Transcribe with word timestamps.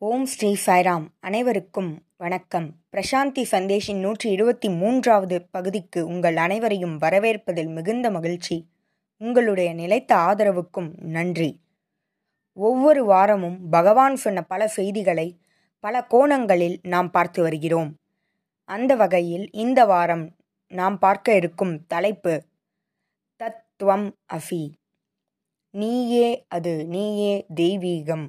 ஓம் 0.00 0.24
ஸ்ரீ 0.24 0.56
சாய்ராம். 0.66 1.06
அனைவருக்கும் 1.20 2.02
வணக்கம். 2.16 2.74
பிரசாந்தி 2.92 3.44
சந்தேஷின் 3.50 4.00
நூற்றி 4.00 4.30
இருபத்தி 4.30 4.68
மூன்றாவது 4.68 5.42
பகுதிக்கு 5.42 6.06
உங்கள் 6.06 6.36
அனைவரையும் 6.36 6.98
வரவேற்பதில் 6.98 7.72
மிகுந்த 7.72 8.10
மகிழ்ச்சி. 8.10 8.68
உங்களுடைய 9.16 9.74
நிலைத்த 9.74 10.16
ஆதரவுக்கும் 10.16 10.98
நன்றி. 11.00 11.60
ஒவ்வொரு 12.52 13.04
வாரமும் 13.04 13.68
பகவான் 13.68 14.16
சொன்ன 14.16 14.42
பல 14.42 14.68
செய்திகளை 14.68 15.38
பல 15.80 16.04
கோணங்களில் 16.04 16.78
நாம் 16.82 17.10
பார்த்து 17.10 17.42
வருகிறோம். 17.42 17.96
அந்த 18.64 18.94
வகையில் 18.94 19.50
இந்த 19.52 19.84
வாரம் 19.84 20.36
நாம் 20.68 20.98
பார்க்க 20.98 21.34
இருக்கும் 21.34 21.86
தலைப்பு 21.86 22.44
தத்துவம் 23.36 24.16
அசி 24.32 24.70
நீயே 25.70 26.44
அது 26.48 26.86
நீயே 26.86 27.46
தெய்வீகம். 27.56 28.28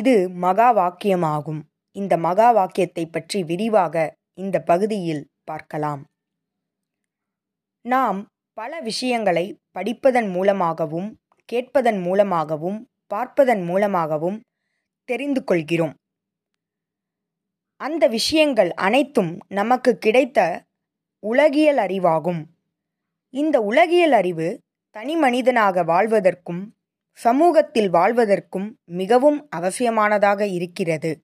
இது 0.00 0.14
மகா 0.28 0.68
வாக்கியமாகும். 0.76 1.60
இந்த 1.96 2.14
மகா 2.16 2.48
வாக்கியத்தை 2.50 3.04
பற்றி 3.06 3.38
விரிவாக 3.42 3.94
இந்த 4.34 4.56
பகுதியில் 4.60 5.22
பார்க்கலாம். 5.44 6.02
நாம் 7.84 8.18
பல 8.58 8.80
விஷயங்களை 8.80 9.44
படிப்பதன் 9.72 10.28
மூலமாகவும் 10.30 11.08
கேட்பதன் 11.48 12.00
மூலமாகவும் 12.00 12.78
பார்ப்பதன் 13.06 13.62
மூலமாகவும் 13.62 14.38
தெரிந்து 15.08 15.40
கொள்கிறோம். 15.44 15.94
அந்த 17.80 18.04
விஷயங்கள் 18.08 18.70
அனைத்தும் 18.86 19.32
நமக்கு 19.48 19.90
கிடைத்த 19.98 20.38
உலகியல் 21.22 21.76
அறிவாகும். 21.76 22.42
இந்த 23.34 23.56
உலகியல் 23.60 24.12
அறிவு 24.12 24.48
தனி 24.96 25.14
மனிதனாக 25.16 25.82
வாழ்வதற்கும் 25.84 26.62
சமூகத்தில் 27.18 27.90
வாழ்வதற்கும் 27.90 28.78
மிகவும் 28.84 29.48
அவசியமானதாக 29.56 30.46
இருக்கிறது. 30.46 31.22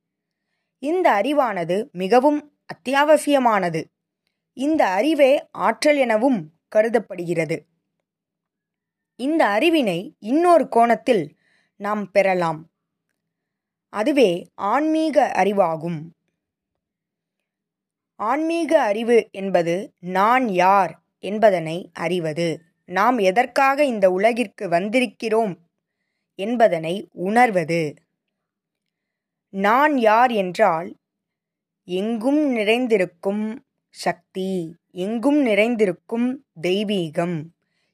இந்த 0.79 1.21
அறிவானது 1.23 1.91
மிகவும் 1.91 2.53
அத்தியாவசியமானது. 2.67 3.85
இந்த 4.53 4.87
அறிவே 4.87 5.49
ஆற்றல் 5.51 5.97
எனவும் 5.97 6.53
கருதப்படுகிறது. 6.69 7.67
இந்த 9.17 9.47
அறிவினை 9.47 10.13
இன்னொரு 10.19 10.69
கோணத்தில் 10.69 11.37
நாம் 11.77 12.11
பெறலாம். 12.11 12.71
அதுவே 13.89 14.51
ஆன்மீக 14.55 15.33
அறிவாகும். 15.35 16.01
ஆன்மீக 18.21 18.83
அறிவு 18.83 19.29
என்பது 19.31 19.95
நான் 19.99 20.49
யார் 20.49 21.03
என்பதனை 21.19 21.91
அறிவது. 21.93 22.63
நாம் 22.85 23.19
எதற்காக 23.19 23.85
இந்த 23.85 24.11
உலகிற்கு 24.11 24.69
வந்திருக்கிறோம் 24.69 25.55
என்பதனை 26.35 27.09
உணர்வது. 27.13 27.95
நான் 29.49 29.99
யார் 29.99 30.31
என்றால் 30.31 30.97
எங்கும் 31.85 32.53
நிறைந்திருக்கும் 32.53 33.65
சக்தி 33.89 34.77
எங்கும் 34.91 35.43
நிறைந்திருக்கும் 35.43 36.45
தெய்வீகம். 36.63 37.45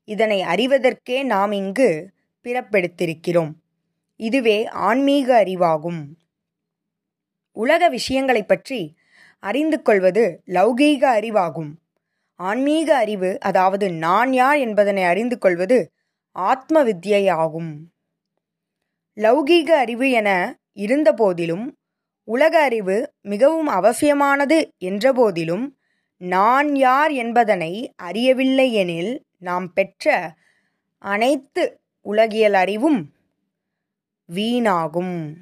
இதனை 0.04 0.40
அறிவதற்கே 0.40 1.24
நாம் 1.24 1.52
இங்கு 1.52 2.10
பிறப்பெடுத்திருக்கிறோம். 2.44 3.52
இதுவே 4.16 4.66
ஆன்மீக 4.66 5.44
அறிவாகும். 5.44 6.02
உலக 7.52 7.88
விஷயங்களை 7.88 8.42
பற்றி 8.42 8.96
அறிந்து 9.38 9.82
கொள்வது 9.82 10.42
லௌகீக 10.46 11.02
அறிவாகும். 11.20 11.72
ஆன்மீக 12.34 12.96
அறிவு 12.96 13.40
அதாவது 13.40 13.90
நான் 13.90 14.32
யார் 14.32 14.56
என்பதனை 14.56 15.02
அறிந்து 15.02 15.38
கொள்வது 15.38 15.92
ஆத்ம 16.32 16.84
வித்யாகும் 16.84 17.72
லௌகீக 19.16 19.70
அறிவு 19.70 20.10
என 20.10 20.58
இருந்தபோதிலும் 20.72 21.78
உலக 22.24 22.62
அறிவு 22.62 23.14
மிகவும் 23.20 23.66
அவசியமானது 23.66 24.74
என்றபோதிலும் 24.80 25.68
நான் 26.16 26.76
யார் 26.76 27.10
என்பதனை 27.10 27.92
அறியவில்லை 28.02 28.72
எனில் 28.72 29.24
நாம் 29.38 29.72
பெற்ற 29.72 30.34
அனைத்து 30.98 31.80
உலகியல் 32.00 32.54
அறிவும் 32.54 33.12
வீணாகும். 34.34 35.34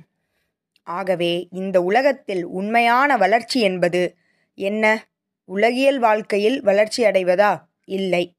ஆகவே 0.82 1.48
இந்த 1.50 1.82
உலகத்தில் 1.82 2.44
உண்மையான 2.44 3.16
வளர்ச்சி 3.16 3.60
என்பது 3.60 4.16
என்ன? 4.54 5.06
உலகியல் 5.44 5.98
வாழ்க்கையில் 5.98 6.62
வளர்ச்சி 6.62 7.04
அடைவதா? 7.04 7.62
இல்லை. 7.84 8.36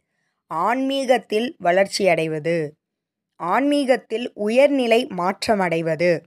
ஆன்மீகத்தில் 0.47 1.55
வளர்ச்சி 1.57 2.07
அடைவது. 2.07 2.78
ஆன்மீகத்தில் 3.39 4.31
உயர்நிலை 4.33 5.07
மாற்றமடைவது. 5.07 6.19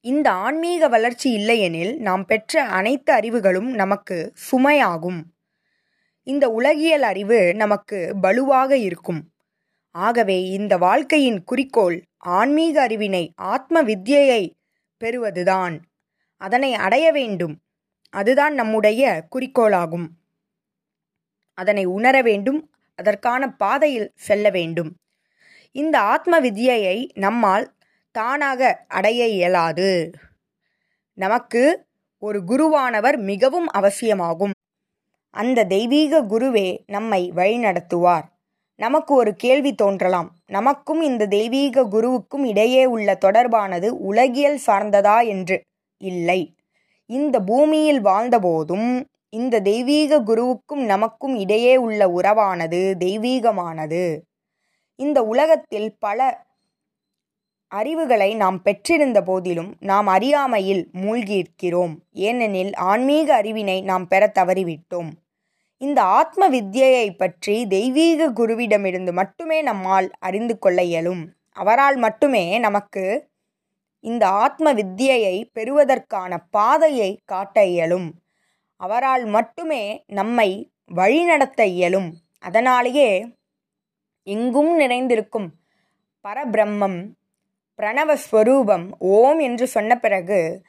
இந்த 0.00 0.30
ஆன்மீக 0.30 0.88
வளர்ச்சி 0.88 1.32
இல்லையெனில் 1.32 2.00
நாம் 2.00 2.24
பெற்ற 2.24 2.64
அனைத்து 2.64 3.12
அறிவுகளும் 3.12 3.70
நமக்கு 3.70 4.32
சுமையாகும். 4.52 5.20
இந்த 6.22 6.50
உலகியல் 6.50 7.02
அறிவு 7.02 7.54
நமக்கு 7.54 8.14
வலுவாக 8.20 8.76
இருக்கும். 8.76 9.28
ஆகவே 9.90 10.42
இந்த 10.42 10.78
வாழ்க்கையின் 10.78 11.44
குறிக்கோள் 11.44 12.04
ஆன்மீக 12.16 12.86
அறிவினை 12.88 13.28
ஆத்ம 13.34 13.82
வித்யை 13.82 14.50
பெறுவதுதான். 14.96 15.80
அதனை 16.36 16.74
அடைய 16.74 17.12
வேண்டும். 17.12 17.60
அதுதான் 18.10 18.54
நம்முடைய 18.54 19.26
குறிக்கோளாகும். 19.36 20.06
அதனை 21.54 21.84
உணர 21.84 22.22
வேண்டும். 22.22 22.70
அதற்கான 22.94 23.52
பாதையில் 23.52 24.12
செல்ல 24.16 24.50
வேண்டும். 24.50 24.96
இந்த 25.74 25.98
ஆத்ம 25.98 26.40
வித்யை 26.40 27.08
நம்மால் 27.14 27.72
தானாக 28.12 28.84
அடைய 28.88 29.26
இயலாது. 29.28 30.10
நமக்கு 31.14 31.86
ஒரு 32.18 32.42
குருவானவர் 32.46 33.16
மிகவும் 33.16 33.66
அவசியமாகும். 33.66 34.52
அந்த 35.30 35.64
தெய்வீக 35.64 36.22
குருவே 36.22 36.78
நம்மை 36.86 37.32
வழிநடத்துவார். 37.36 38.22
நமக்கு 38.76 39.14
ஒரு 39.14 39.34
கேள்வி 39.34 39.74
தோன்றலாம். 39.74 40.34
நமக்கும் 40.46 41.00
இந்த 41.00 41.26
தெய்வீக 41.26 41.84
குருவுக்கும் 41.84 42.44
இடையே 42.44 42.86
உள்ள 42.86 43.18
தொடர்பானது 43.20 43.88
உலகியல் 43.88 44.60
சார்ந்ததா 44.66 45.26
என்று? 45.26 45.60
இல்லை. 45.98 46.54
இந்த 47.06 47.40
பூமியில் 47.40 48.04
வாழ்ந்தபோதும் 48.04 49.04
இந்த 49.30 49.60
தெய்வீக 49.60 50.20
குருவுக்கும் 50.20 50.84
நமக்கும் 50.84 51.34
இடையே 51.34 51.76
உள்ள 51.76 52.08
உறவானது 52.08 52.96
தெய்வீகமானது. 52.98 54.20
இந்த 54.98 55.24
உலகத்தில் 55.24 55.96
பல 55.98 56.46
அறிவுகளை 57.72 58.34
நாம் 58.34 58.62
பெற்றிருந்த 58.62 59.22
போதிலும் 59.22 59.74
நாம் 59.80 60.06
அறியாமையில் 60.06 60.88
மூழ்கியிருக்கிறோம். 60.92 61.94
ஏனெனில் 62.12 62.74
ஆன்மீக 62.74 63.42
அறிவினை 63.42 63.82
நாம் 63.82 64.06
பெற 64.08 64.32
தவறிவிட்டோம். 64.38 65.10
இந்த 65.80 66.02
ஆத்ம 66.02 66.48
வித்யை 66.48 67.16
பற்றி 67.16 67.66
தெய்வீக 67.66 68.28
குருவிடமிருந்து 68.32 69.12
மட்டுமே 69.12 69.62
நம்மால் 69.62 70.10
அறிந்து 70.18 70.58
கொள்ள 70.58 70.82
இயலும். 70.82 71.22
அவரால் 71.52 71.96
மட்டுமே 71.96 72.58
நமக்கு 72.58 73.04
இந்த 74.00 74.28
ஆத்ம 74.28 74.74
வித்தியை 74.74 75.44
பெறுவதற்கான 75.52 76.38
பாதையை 76.50 77.20
காட்ட 77.24 77.66
இயலும். 77.66 78.08
அவரால் 78.80 79.24
மட்டுமே 79.24 80.04
நம்மை 80.06 80.72
வழிநடத்த 80.86 81.66
இயலும். 81.66 82.10
அதனாலேயே 82.38 83.10
எங்கும் 84.26 84.76
நிறைந்திருக்கும் 84.76 85.48
பரபிரம்மம் 86.24 87.10
பிரணவஸ்வரூபம் 87.78 88.90
ஓம் 88.98 89.38
என்று 89.38 89.66
சொன்ன 89.66 89.98
பிறகு 89.98 90.64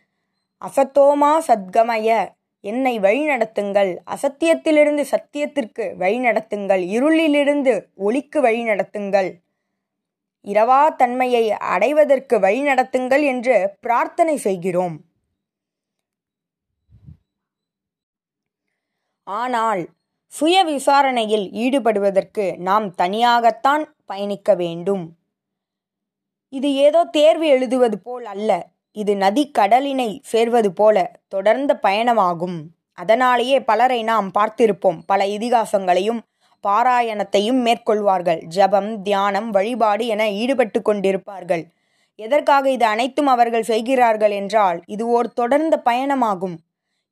அசத்தோமா 0.61 1.39
சத்கமய 1.47 2.27
என்னை 2.61 2.99
வழிநடத்துங்கள் 2.99 3.97
அசத்தியத்திலிருந்து 4.05 5.03
சத்தியத்திற்கு 5.11 5.85
வழிநடத்துங்கள் 5.97 6.83
இருளிலிருந்து 6.97 7.87
ஒளிக்கு 7.95 8.41
வழிநடத்துங்கள் 8.41 9.43
இரவா 10.45 10.95
தன்மையை 10.95 11.51
அடைவதற்கு 11.51 12.39
வழிநடத்துங்கள் 12.39 13.23
என்று 13.23 13.75
பிரார்த்தனை 13.81 14.37
செய்கிறோம். 14.37 14.97
ஆனால் 19.23 19.94
சுய 20.37 20.63
விசாரணையில் 20.63 21.45
ஈடுபடுவதற்கு 21.63 22.57
நாம் 22.57 22.87
தனியாகத்தான் 22.95 23.83
பயணிக்க 24.05 24.55
வேண்டும். 24.55 25.03
இது 26.49 26.73
ஏதோ 26.73 27.01
தேர்வு 27.03 27.47
எழுதுவது 27.47 27.97
போல் 27.99 28.25
அல்ல. 28.25 28.49
இது 28.91 29.15
நதி 29.15 29.51
கடலினை 29.59 30.19
சேர்வது 30.21 30.73
போல 30.73 30.97
தொடர்ந்த 31.27 31.79
பயணமாகும். 31.83 32.57
அதனாலேயே 32.93 33.59
பலரை 33.59 34.03
நாம் 34.03 34.31
பார்த்திருப்போம். 34.39 34.99
பல 35.05 35.25
இதிகாசங்களையும் 35.25 36.21
பாராயணத்தையும் 36.63 37.61
மேற்கொள்வார்கள். 37.67 38.41
ஜபம் 38.47 39.01
தியானம் 39.01 39.49
வழிபாடு 39.51 40.05
என 40.07 40.29
ஈடுபட்டு 40.31 40.81
கொண்டிருப்பார்கள். 40.81 41.63
எதற்காக 42.15 42.71
இது 42.71 42.85
அனைத்தும் 42.85 43.27
அவர்கள் 43.27 43.63
செய்கிறார்கள் 43.63 44.31
என்றால் 44.31 44.81
இது 44.85 45.07
ஓர் 45.07 45.33
தொடர்ந்த 45.33 45.81
பயணமாகும். 45.85 46.57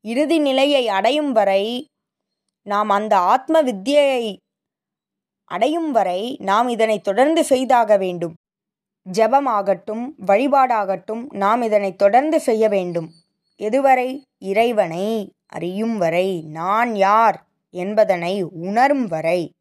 இறுதி 0.02 0.38
நிலையை 0.40 0.88
அடையும் 0.88 1.32
வரை 1.32 1.64
நாம் 2.64 2.90
அந்த 2.90 3.18
ஆத்ம 3.18 3.62
வித்யை 3.64 4.38
அடையும் 5.44 5.92
வரை 5.92 6.38
நாம் 6.42 6.68
இதனை 6.68 7.02
தொடர்ந்து 7.02 7.44
செய்தாக 7.44 7.98
வேண்டும். 7.98 8.34
ஜபமாகட்டும் 9.14 10.04
வழிபாடாகட்டும் 10.28 11.34
நாம் 11.34 11.62
இதனை 11.62 11.96
தொடர்ந்து 11.96 12.40
செய்ய 12.40 12.70
வேண்டும். 12.70 13.10
எதுவரை? 13.58 14.22
இறைவனை 14.38 15.34
அறியும் 15.46 15.98
வரை 15.98 16.42
நான் 16.42 16.96
யார் 16.96 17.46
என்பதனை 17.70 18.44
உணரும் 18.44 19.08
வரை. 19.08 19.52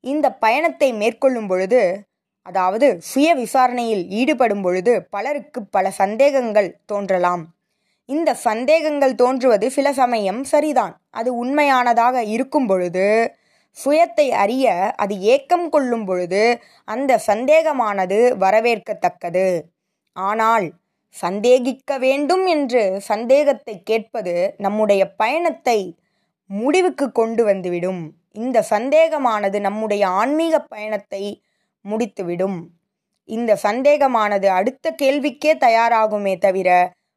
இந்த 0.00 0.32
பயணத்தை 0.32 0.92
மேற்கொள்ளும் 0.92 1.46
பொழுது 1.46 2.06
அதாவது 2.42 3.00
சுய 3.00 3.34
விசாரணையில் 3.34 4.08
ஈடுபடும் 4.08 4.62
பொழுது 4.62 5.02
பலருக்கு 5.10 5.62
பல 5.62 5.90
சந்தேகங்கள் 5.90 6.80
தோன்றலாம். 6.86 7.54
இந்த 8.04 8.34
சந்தேகங்கள் 8.34 9.14
தோன்றுவது 9.14 9.70
சில 9.70 9.92
சமயம் 9.92 10.44
சரிதான். 10.44 11.01
அது 11.14 11.30
உண்மையானதாக 11.36 12.16
இருக்கும் 12.34 12.66
பொழுது 12.66 13.06
சுயத்தை 13.76 14.26
அறிய 14.34 14.66
அது 14.96 15.14
ஏக்கம் 15.34 15.68
கொள்ளும் 15.68 16.04
பொழுது 16.04 16.42
அந்த 16.88 17.20
சந்தேகமானது 17.26 18.18
வரவேற்கத்தக்கது. 18.38 19.46
ஆனால் 20.16 20.66
சந்தேகிக்க 21.16 21.90
வேண்டும் 21.98 22.44
என்று 22.46 22.82
சந்தேகத்தை 23.02 23.74
கேட்பது 23.82 24.34
நம்முடைய 24.58 25.02
பயணத்தை 25.14 25.78
முடிவுக்கு 26.50 27.06
கொண்டு 27.12 27.42
வந்துவிடும். 27.44 28.02
இந்த 28.34 28.58
சந்தேகமானது 28.70 29.58
நம்முடைய 29.60 30.04
ஆன்மீக 30.20 30.54
பயணத்தை 30.66 31.22
முடித்துவிடும். 31.84 32.58
இந்த 33.28 33.52
சந்தேகமானது 33.64 34.48
அடுத்த 34.50 34.94
கேள்விக்கே 35.02 35.52
தயாராகுமே 35.58 36.34
தவிர 36.38 36.68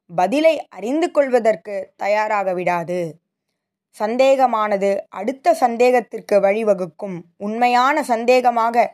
பதிலை 0.10 0.56
அறிந்து 0.70 1.08
கொள்வதற்கு 1.12 1.76
தயாராக 1.96 2.50
விடாது. 2.54 3.00
சந்தேகமானது 3.98 4.90
அடுத்த 5.10 5.54
சந்தேகத்திற்கு 5.54 6.36
வழிவகுக்கும். 6.40 7.18
உண்மையான 7.38 8.04
சந்தேகமாக 8.04 8.86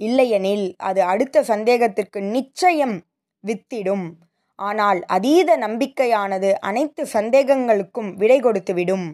இல்லையெனில் 0.00 0.66
அது 0.88 1.00
அடுத்த 1.02 1.42
சந்தேகத்திற்கு 1.42 2.20
நிச்சயம் 2.36 2.96
வித்திடும். 3.44 4.06
ஆனால் 4.58 5.00
அதீத 5.06 5.50
நம்பிக்கையானது 5.56 6.50
அனைத்து 6.60 7.02
சந்தேகங்களுக்கும் 7.12 8.10
விடை 8.14 8.38
கொடுத்துவிடும். 8.40 9.06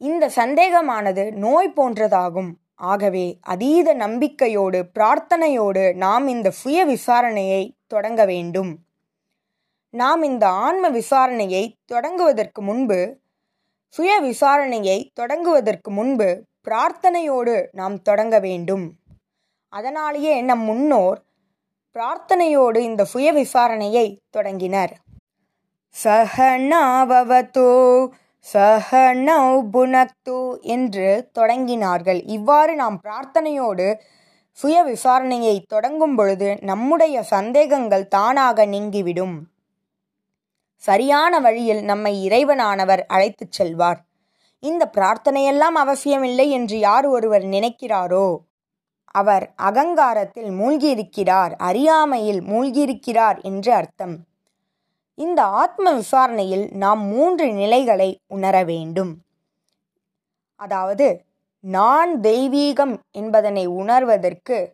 இந்த 0.00 0.24
சந்தேகமானது 0.28 1.24
நோய் 1.44 1.74
போன்றதாகும். 1.76 2.50
ஆகவே 2.74 3.26
அதீத 3.40 3.88
நம்பிக்கையோடு 3.94 4.78
பிரார்த்தனையோடு 4.94 5.84
நாம் 5.96 6.26
இந்த 6.26 6.48
சுய 6.50 6.78
விசாரணையை 6.86 7.62
தொடங்க 7.86 8.24
வேண்டும். 8.24 8.72
நாம் 9.94 10.22
இந்த 10.22 10.46
ஆன்ம 10.64 10.86
விசாரணையை 10.90 11.62
தொடங்குவதற்கு 11.92 12.60
முன்பு 12.62 12.98
சுய 13.88 14.20
விசாரணையை 14.20 15.10
தொடங்குவதற்கு 15.20 15.90
முன்பு 15.90 16.42
பிரார்த்தனையோடு 16.68 17.66
நாம் 17.72 18.02
தொடங்க 18.02 18.38
வேண்டும். 18.38 18.98
அதனாலேயே 19.68 20.40
நம் 20.40 20.60
முன்னோர் 20.60 21.22
பிரார்த்தனையோடு 21.96 22.76
இந்த 22.76 23.04
சுய 23.04 23.32
விசாரணையை 23.32 24.16
தொடங்கினர். 24.30 24.96
சஹனாவவதோ 26.04 28.08
சஹனௌ 28.52 29.62
புனக்து 29.72 30.60
என்று 30.60 31.30
தொடங்கினார்கள். 31.38 32.26
இவ்வாறு 32.26 32.74
நாம் 32.74 33.00
பிரார்த்தனையோடு 33.04 33.94
சுய 34.52 34.84
விசாரணையை 34.84 35.66
தொடங்கும் 35.66 36.14
பொழுது 36.14 36.58
நம்முடைய 36.60 37.22
சந்தேகங்கள் 37.22 38.08
தானாக 38.08 38.66
நீங்கிவிடும். 38.66 39.48
சரியான 40.76 41.40
வழியில் 41.40 41.82
நம்மை 41.84 42.28
இறைவனானவர் 42.28 43.02
அழைத்துச் 43.06 43.52
செல்வார். 43.52 44.04
இந்த 44.58 44.90
பிரார்த்தனையெல்லாம் 44.92 45.76
அவசியமில்லை 45.76 46.50
என்று 46.50 46.78
யார் 46.78 47.06
ஒருவர் 47.06 47.42
நினைக்கிறாரோ? 47.42 48.36
அவர் 49.06 49.52
அகங்காரத்தில் 49.56 50.50
மூழ்கியிருக்கிறார் 50.50 51.52
அறியாமையில் 51.56 52.40
மூழ்கியிருக்கிறார் 52.40 53.42
என்று 53.42 53.72
அர்த்தம். 53.72 54.16
இந்த 55.14 55.42
ஆத்ம 55.42 55.92
விசாரணையில் 55.94 56.68
நாம் 56.72 57.00
மூன்று 57.00 57.52
நிலைகளை 57.52 58.18
உணர 58.26 58.64
வேண்டும். 58.64 59.18
அதாவது 60.56 61.24
நான் 61.60 62.20
தெய்வீகம் 62.20 62.96
என்பதனை 63.10 63.66
உணர்வதற்கு 63.66 64.72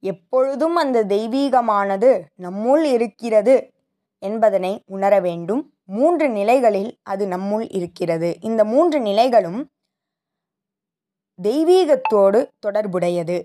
எப்பொழுதும் 0.00 0.76
அந்த 0.76 1.04
தெய்வீகமானது 1.04 2.20
நம்முள் 2.42 2.82
இருக்கிறது 2.82 3.73
என்பதனை 4.24 4.82
உணர 4.86 5.20
வேண்டும். 5.20 5.62
மூன்று 5.86 6.28
நிலைகளில் 6.28 6.96
அது 7.02 7.26
நம்முள் 7.26 7.66
இருக்கிறது. 7.70 8.36
இந்த 8.40 8.64
மூன்று 8.64 9.00
நிலைகளும் 9.00 9.70
தெய்வீகத்தோடு 11.42 12.40
தொடர்புடையது. 12.58 13.38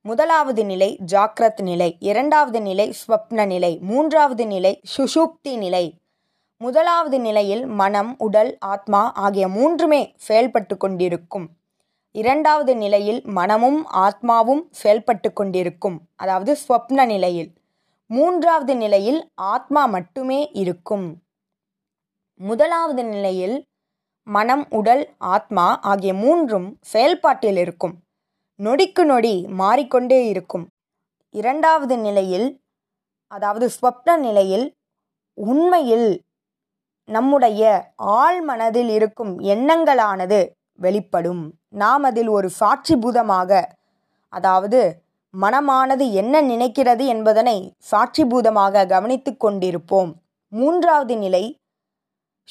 முதலாவது 0.00 0.62
நிலை 0.64 0.90
ஜாக்ரத் 1.12 1.62
நிலை 1.62 1.96
இரண்டாவது 2.00 2.60
நிலை 2.62 2.86
ஸ்வப்ன 3.00 3.46
நிலை 3.46 3.78
மூன்றாவது 3.82 4.46
நிலை 4.46 4.80
சுஷுப்தி 4.96 5.56
நிலை. 5.56 5.84
முதலாவது 6.56 7.20
நிலையில் 7.20 7.66
மனம் 7.66 8.14
உடல் 8.18 8.58
ஆத்மா 8.58 9.12
ஆகிய 9.12 9.48
மூன்றுமே 9.48 10.12
செயல்பட்டு 10.16 10.76
கொண்டிருக்கும். 10.76 11.46
இரண்டாவது 12.14 12.76
நிலையில் 12.76 13.20
மனமும் 13.24 13.80
ஆத்மாவும் 13.92 14.62
செயல்பட்டு 14.70 15.32
கொண்டிருக்கும். 15.32 15.98
அதாவது 16.16 16.56
ஸ்வப்ன 16.68 17.06
நிலையில். 17.06 17.50
மூன்றாவது 18.10 18.74
நிலையில் 18.76 19.18
ஆத்மா 19.34 19.86
மட்டுமே 19.86 20.50
இருக்கும். 20.52 21.06
முதலாவது 22.40 23.04
நிலையில் 23.04 23.56
மனம் 24.26 24.64
உடல் 24.70 25.04
ஆத்மா 25.18 25.66
ஆகிய 25.80 26.14
மூன்றும் 26.14 26.68
செயல்பாட்டில் 26.82 27.56
இருக்கும். 27.56 27.94
நொடிக்கு 28.60 29.02
நொடி 29.04 29.34
மாறிக்கொண்டே 29.60 30.20
இருக்கும். 30.28 30.66
இரண்டாவது 31.34 31.96
நிலையில் 31.98 32.48
அதாவது 33.32 33.66
ஸ்வப்ன 33.68 34.16
நிலையில் 34.16 34.66
உண்மையில் 35.38 36.08
நம்முடைய 37.08 37.62
ஆழ் 37.96 38.40
மனதில் 38.42 38.88
இருக்கும் 38.88 39.38
எண்ணங்களானது 39.38 40.40
வெளிப்படும். 40.74 41.44
நாம் 41.68 42.02
அதில் 42.02 42.28
ஒரு 42.28 42.48
சாட்சிபூதமாக 42.60 43.60
அதாவது 44.32 44.80
மனமானது 45.36 46.12
என்ன 46.12 46.42
நினைக்கிறது 46.42 47.06
என்பதனை 47.06 47.72
சாட்சிபூதமாக 47.90 48.86
கவனித்து 48.86 49.36
கொண்டிருப்போம். 49.40 50.12
மூன்றாவது 50.48 51.18
நிலை 51.18 51.56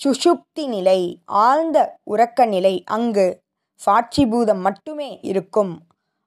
சுஷுப்தி 0.03 0.67
நிலை 0.67 1.19
ஆழ்ந்த 1.25 1.97
உறக்க 2.11 2.45
நிலை. 2.45 2.83
அங்கு 2.85 3.41
சாட்சிபூதம் 3.85 4.59
மட்டுமே 4.59 5.19
இருக்கும். 5.21 5.79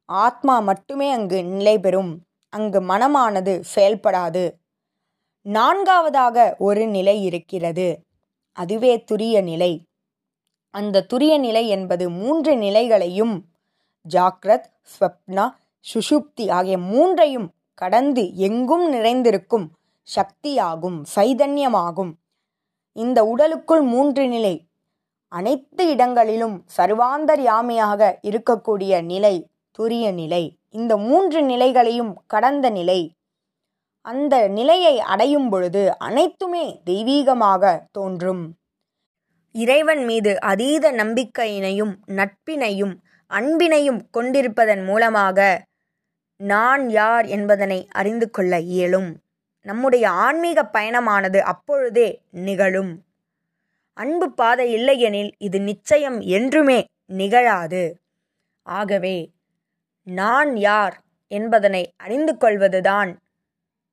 ஆத்மா 0.05 0.59
மட்டுமே 0.59 1.13
அங்கு 1.13 1.45
நிலை 1.45 1.79
பெறும். 1.79 2.21
அங்கு 2.49 2.81
மனமானது 2.81 3.63
செயல்படாது. 3.75 4.51
நான்காவதாக 5.43 6.57
ஒரு 6.59 6.87
நிலை 6.87 7.25
இருக்கிறது. 7.25 8.01
அதுவே 8.53 9.05
துரிய 9.13 9.43
நிலை. 9.43 9.83
அந்த 10.71 11.07
துரிய 11.13 11.39
நிலை 11.39 11.69
என்பது 11.69 12.11
மூன்று 12.11 12.57
நிலைகளையும் 12.57 13.45
ஜாக்ரத் 14.09 14.65
ஸ்வப்னா 14.85 15.51
சுஷுப்தி 15.87 16.51
ஆகிய 16.51 16.79
மூன்றையும் 16.79 17.49
கடந்து 17.75 18.37
எங்கும் 18.37 18.89
நிறைந்திருக்கும் 18.89 19.67
சக்தியாகும் 20.09 20.99
சைதன்யமாகும். 21.17 22.13
இந்த 22.93 23.25
உடலுக்குள் 23.25 23.83
மூன்று 23.83 24.29
நிலை 24.29 24.55
அனைத்து 25.29 25.89
இடங்களிலும் 25.89 26.65
சர்வாந்தர்யாமியாக 26.77 28.01
இருக்கக்கூடிய 28.23 29.03
நிலை 29.05 29.35
துரிய 29.79 30.13
நிலை. 30.13 30.59
இந்த 30.71 30.97
மூன்று 30.97 31.41
நிலைகளையும் 31.43 32.13
கடந்த 32.27 32.71
நிலை. 32.71 33.01
அந்த 34.01 34.49
நிலையை 34.49 35.01
அடையும் 35.01 35.49
பொழுது 35.49 35.99
அனைத்துமே 35.99 36.81
தெய்வீகமாக 36.85 37.89
தோன்றும். 37.93 38.43
இறைவன் 39.53 40.05
மீது 40.05 40.41
அதீத 40.41 40.93
நம்பிக்கையினையும் 40.93 41.95
நட்பினையும் 42.07 42.95
அன்பினையும் 43.31 44.01
கொண்டிருப்பதன் 44.17 44.85
மூலமாக 44.85 45.69
நான் 46.41 46.89
யார் 46.89 47.27
என்பதனை 47.27 47.89
அறிந்து 47.91 48.31
கொள்ள 48.31 48.61
இயலும். 48.61 49.17
நம்முடைய 49.63 50.11
ஆன்மீக 50.11 50.63
பயணமானது 50.73 51.39
அப்பொழுதே 51.39 52.21
நிகழும். 52.31 53.05
அன்பு 53.95 54.33
பாதை 54.33 54.73
இல்லையெனில் 54.73 55.33
இது 55.39 55.61
நிச்சயம் 55.61 56.21
என்றுமே 56.21 56.85
நிகழாது. 57.07 57.95
ஆகவே 58.63 59.31
நான் 60.03 60.57
யார் 60.57 61.03
என்பதனை 61.29 61.93
அறிந்து 61.97 62.37
கொள்வதுதான் 62.37 63.19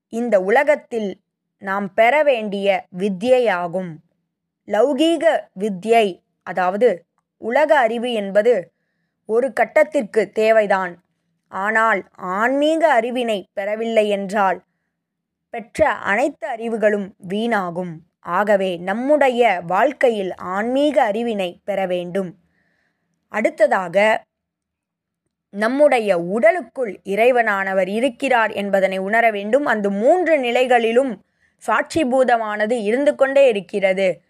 இந்த 0.09 0.41
உலகத்தில் 0.41 1.21
நாம் 1.57 1.93
பெற 1.93 2.23
வேண்டிய 2.23 2.85
வித்யையாகும் 2.97 3.91
லௌகீக 4.65 5.25
வித்யை 5.59 6.21
அதாவது 6.43 7.05
உலக 7.37 7.79
அறிவு 7.79 8.11
என்பது 8.11 8.71
ஒரு 9.25 9.53
கட்டத்திற்கு 9.53 10.31
தேவைதான். 10.31 11.05
ஆனால் 11.47 12.09
ஆன்மீக 12.15 13.01
அறிவினை 13.01 13.43
பெறவில்லை 13.53 14.09
என்றால் 14.09 14.63
பெற்ற 15.49 15.89
அனைத்து 15.89 16.47
அறிவுகளும் 16.47 17.15
வீணாகும். 17.29 17.93
ஆகவே 18.19 18.77
நம்முடைய 18.77 19.61
வாழ்க்கையில் 19.67 20.35
ஆன்மீக 20.35 21.11
அறிவினை 21.11 21.55
பெற 21.63 21.85
வேண்டும். 21.85 22.35
அடுத்ததாக 23.27 24.25
நம்முடைய 25.49 26.19
உடலுக்குள் 26.19 26.99
இறைவனானவர் 27.03 27.87
இருக்கிறார் 27.87 28.51
என்பதனை 28.51 28.97
உணர 28.97 29.31
வேண்டும். 29.31 29.65
அந்த 29.65 29.89
மூன்று 29.89 30.37
நிலைகளிலும் 30.37 31.13
சாட்சி 31.57 32.03
பூதமானது 32.03 32.71
இருந்து 32.71 33.15
கொண்டே 33.15 33.47
இருக்கிறது. 33.47 34.21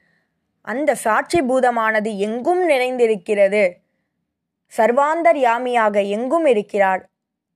அந்த 0.61 0.95
சாட்சி 0.95 1.41
பூதமானது 1.41 2.17
எங்கும் 2.17 2.69
நிறைந்திருக்கிறது. 2.69 3.63
சர்வாந்தர்யாமியாக 4.77 6.09
எங்கும் 6.09 6.45
இருக்கிறார். 6.45 7.09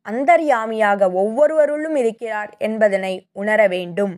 அந்தர்யாமியாக 0.10 1.10
ஒவ்வொருவருள்ளும் 1.14 1.96
இருக்கிறார் 1.96 2.52
என்பதனை 2.58 3.28
உணர 3.32 3.68
வேண்டும். 3.68 4.14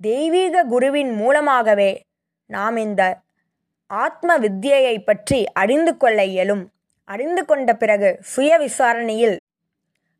தெய்வீக 0.00 0.64
குருவின் 0.64 1.12
மூலமாகவே 1.12 2.02
நாம் 2.46 2.76
இந்த 2.76 3.02
ஆத்ம 3.86 4.38
வித்யையை 4.38 5.04
பற்றி 5.04 5.40
அறிந்து 5.52 5.96
கொள்ள 5.96 6.24
இயலும். 6.24 6.72
அறிந்து 7.04 7.44
கொண்ட 7.44 7.74
பிறகு 7.74 8.18
சுய 8.20 8.58
விசாரணையில் 8.58 9.36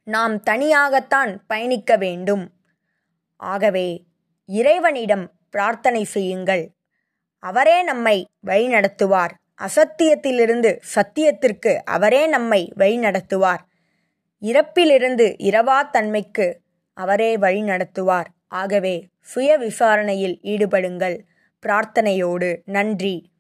நாம் 0.05 0.35
தனியாகத்தான் 0.43 1.39
பயணிக்க 1.47 1.97
வேண்டும். 1.97 2.51
ஆகவே 3.37 4.05
இறைவனிடம் 4.47 5.31
பிரார்த்தனை 5.51 6.05
செய்யுங்கள். 6.05 6.71
அவரே 7.43 7.83
நம்மை 7.83 8.17
வழிநடத்துவார். 8.47 9.35
அசத்தியத்திலிருந்து 9.63 10.81
சத்தியத்திற்கு 10.95 11.75
அவரே 11.85 12.27
நம்மை 12.27 12.73
வழிநடத்துவார். 12.77 13.59
இறப்பிலிருந்து 14.43 15.35
இரவா 15.39 15.91
தன்மைக்கு 15.91 16.61
அவரே 16.93 17.37
வழிநடத்துவார். 17.37 18.27
ஆகவே 18.49 19.07
சுய 19.21 19.57
விசாரணையில் 19.57 20.41
ஈடுபடுங்கள். 20.43 21.21
பிரார்த்தனையோடு 21.67 22.61
நன்றி. 22.65 23.32